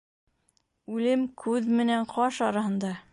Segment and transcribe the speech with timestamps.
[0.95, 2.95] Үлем күҙ менән ҡаш араһында.